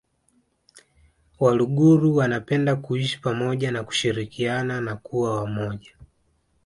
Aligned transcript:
Waluguru 1.39 2.15
wanapenda 2.15 2.75
kuishi 2.75 3.19
pamoja 3.21 3.71
na 3.71 3.83
kushirikiana 3.83 4.81
na 4.81 4.95
kuwa 4.95 5.35
wamoja 5.43 5.91